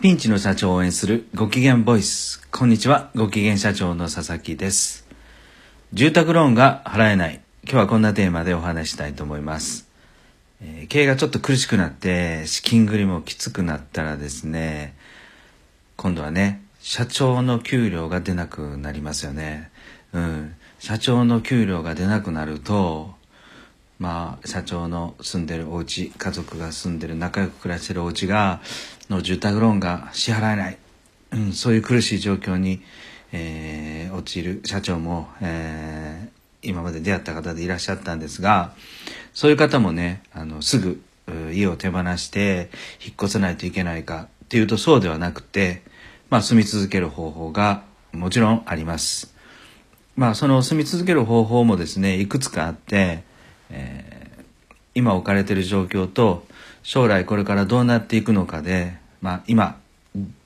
[0.00, 2.40] ピンチの社長を応援するご機嫌ボイス。
[2.50, 5.06] こんにちは、ご機嫌社長の佐々木です。
[5.92, 7.42] 住宅ローンが払えない。
[7.64, 9.86] 今日はこんなテーマでお話したいと思います。
[10.62, 14.94] えー経営がちょっと苦しくなって、資金繰りもきつくなったらですね、
[15.98, 19.70] 今度はね、社長の給料が出なくなりますよね。
[20.14, 20.54] うん。
[20.78, 23.16] 社長の給料が出なくなると、
[24.00, 28.60] まあ、社長の住んでるお家、家族が住んでる仲良く暮らしてるお家が、
[29.08, 30.78] の住宅ローンが支払えない。
[31.30, 32.82] うん、そういう苦しい状況に、
[33.30, 38.74] えー、陥る社長も、えー今まで出会った方でいらっしゃったんですが、
[39.32, 41.02] そういう方もね、あの、すぐ、
[41.52, 42.70] 家を手放して、
[43.04, 45.82] 引っ越さないといけないかっていうとそうではなくて、
[46.28, 49.32] まあ、住み続ける方法がもちろんあります。
[50.16, 53.22] まあ、その住み続ける方法もですね、いくつかあって、
[53.70, 54.10] えー
[54.92, 56.44] 今置かれてる状況と、
[56.82, 59.78] 将来これからどうなっていくのかで、まあ、今、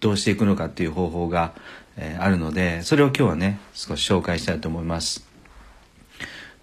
[0.00, 1.52] どうしていくのかっていう方法が、
[1.96, 5.24] えーあるので、それを今日はね、少し紹介したいと思います。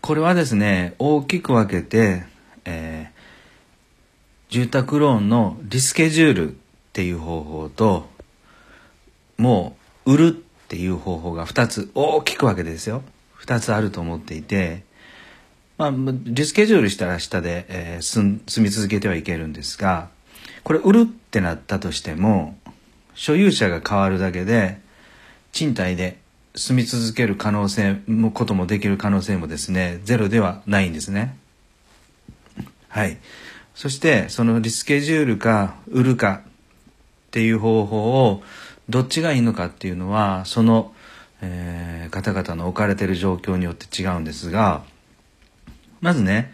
[0.00, 2.24] これはですね、大きく分けて、
[2.64, 3.16] えー
[4.48, 6.54] 住宅ローンのリスケジュールっ
[6.92, 8.08] ていう方法と、
[9.36, 9.76] も
[10.06, 10.30] う売るっ
[10.68, 13.02] ていう方法が2つ、大きく分けてですよ。
[13.40, 14.84] 2つあると思っていて、
[15.78, 20.08] まあ、リスケジュールしたら下で、えー住み続けてはいけるんですが、
[20.64, 22.56] これ売るってなったとしても、
[23.14, 24.80] 所有者が変わるだけで、
[25.52, 26.18] 賃貸で
[26.54, 31.36] 住み続ける可能性も、こともできる可能性もですね、ゼロではないんですね。
[32.88, 33.18] はい。
[33.74, 36.50] そして、そのリスケジュールか売るかっ
[37.30, 38.42] ていう方法を
[38.88, 40.94] どっちがいいのかっていうのは、その、
[41.42, 44.84] えー方々の置かれている状況によって違うんですが、
[46.00, 46.52] まずね、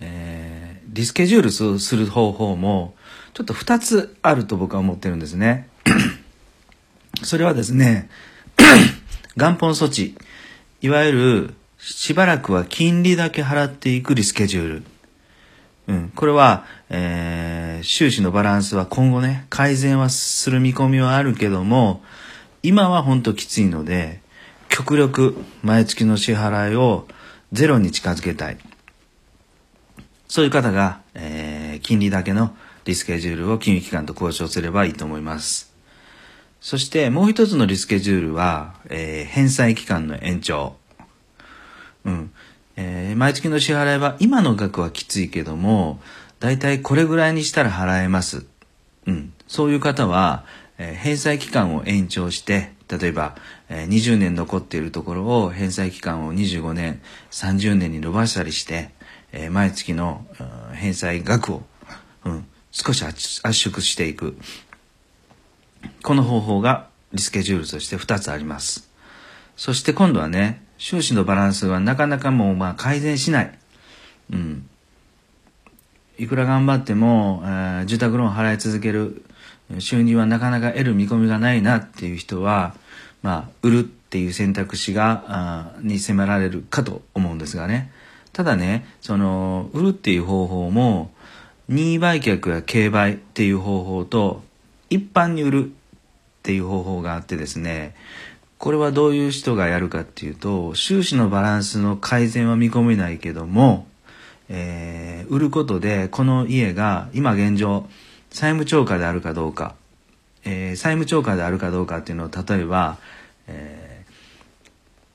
[0.00, 1.42] えーリスケジュー
[1.72, 2.94] ルする方法も、
[3.34, 5.68] ちょっと2つあると僕は思ってるんですね。
[7.22, 8.08] それはですね、
[9.36, 10.16] 元本措置、
[10.82, 14.82] いわゆるしばらくは金利だけ払っていくリスケジュール。
[15.88, 22.02] うん、これは、えー収支のバランスは今後ね、改善はする見込みはあるけども、
[22.62, 24.22] 今は本当きついので、
[24.70, 27.06] 極力毎月の支払いを
[27.52, 28.58] ゼロに近づけたい。
[30.34, 32.56] そういう方が、えー金利だけの
[32.86, 35.72] リスケジュールを金融機関と交渉すればいいと思います。
[36.60, 40.74] そしてもう一つのリスケジュールは、えー返済期間の延長。
[42.04, 42.32] うん。
[42.74, 46.00] えー毎月の支払いは今の額はきついけども、
[46.40, 48.44] だいたいこれぐらいにしたら払えます。
[49.06, 49.32] うん。
[49.46, 50.44] そういう方は、
[50.78, 53.36] えー返済期間を延長して、例えば、
[53.68, 57.00] えー20年残っているところを返済期間を25年、
[57.30, 58.90] 30年に伸ばしたりして、
[59.36, 60.24] えー毎月の、
[60.74, 61.62] 返済額を、
[62.24, 64.36] うん、少し圧縮していく。
[66.02, 68.88] この方法がリスケジュールとして2つあります。
[69.56, 73.58] そして今度はね、収支のバランスはなかなかもうまあ改善しない。
[74.32, 74.68] うん。
[76.16, 79.24] いくら頑張っても、えー住宅ローン払い続ける
[79.80, 82.74] 収入はなかなか得る見込みがないなっていう人は、
[83.22, 87.90] まあ、売るっていう選択肢が、あに迫られるかと思うんですがね。
[88.34, 91.12] ただね、その、売るっていう方法も、
[91.68, 94.42] 任意売却や競売っていう方法と、
[94.90, 95.68] 一般に売るっ
[96.42, 97.94] ていう方法があってですね、
[98.58, 103.86] これはどういう人がやるかっていうと、収支のバランスの改善は見込めないけども、
[104.48, 107.86] えー売ることで、この家が今現状、
[108.30, 109.74] 債務超過であるかどうか、
[110.44, 112.98] えー債務超過であるかどうかっていうのを例えば、
[113.46, 113.94] えー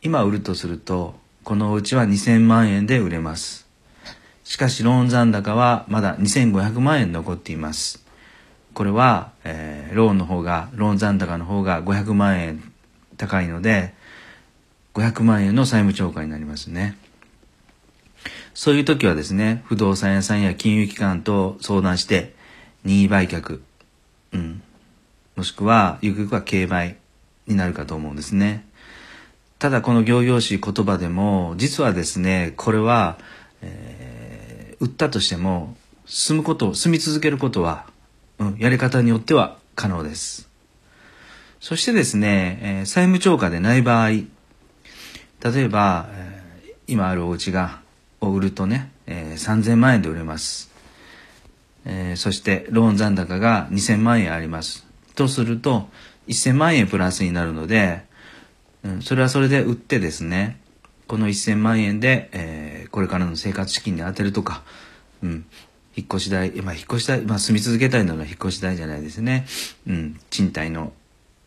[0.00, 1.14] 今売るとすると、
[1.48, 3.66] このお家は2000万円で売れます。
[4.44, 8.04] しかしローン残高はまだ2500万円残っています。
[8.74, 12.70] これは、えーローンの方が、ローン残高の方が500万円
[13.16, 13.94] 高いので、
[14.92, 16.98] 500万円の債務超過になりますね。
[18.52, 22.34] そういう時はですね、不動産屋さんや金融機関と相談して、
[22.84, 23.62] 任意売却、
[24.34, 24.62] うん、
[25.34, 26.98] もしくは、ゆくゆくは競売
[27.46, 28.67] になるかと思うんですね。
[29.58, 33.18] ただこの行々しい言葉でも、実はですね、これは、
[33.62, 34.48] えー
[34.80, 35.76] 売ったとしても、
[36.06, 37.86] 住むこと、住み続けることは、
[38.38, 40.48] うん、やり方によっては可能です。
[41.58, 44.28] そしてですね、えー債務超過でない場合、例
[45.56, 47.80] えば、えー今あるお家が、
[48.20, 50.70] を売るとね、えー3000万円で売れます。
[51.84, 54.86] えーそして、ローン残高が2000万円あります。
[55.16, 55.88] とすると、
[56.28, 58.07] 1000万円プラスになるので、
[58.84, 60.60] うん、それはそれで売ってですね、
[61.06, 64.62] この1000万円で、えーこれからの生活資金に充てるとか、
[65.22, 65.46] うん、
[65.96, 69.46] 引っ越し代、まあ、引っ越し代、まあ、住み続けたいのは引っ越し代じゃないですね。
[69.86, 70.92] うん、賃貸の、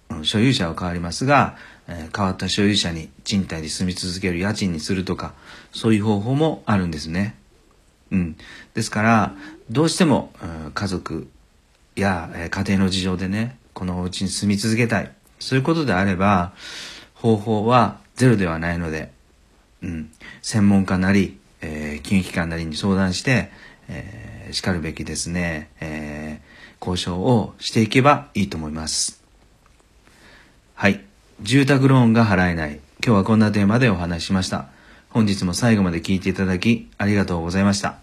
[0.10, 1.57] うん、所有者は変わりますが、
[1.88, 5.34] えー、変わった所有者に賃貸で住み続ける家賃にするとか、
[5.74, 7.36] そういう方法もあるんですね。
[8.12, 8.38] うん。
[8.74, 9.34] ですから、
[9.69, 10.31] どうしても、
[10.66, 11.27] うん、家族
[11.95, 15.12] や、えー、家庭の事情でね、このお家に住み続けたい。
[15.39, 16.54] そういうことであれば、
[17.22, 19.12] 方法はゼロではないので、
[19.84, 23.52] うん、専門家なり、えー、金融機関なりに相談して、
[23.88, 29.24] えー、叱るべきですね、えー、交渉をしていけばいいと思います。
[30.74, 31.02] はい。
[31.42, 32.80] 住宅ローンが払えない。
[33.06, 34.70] 今日はこんなテーマでお話ししました。
[35.10, 37.98] 本日も最後まで聞いていただきありがとうございました。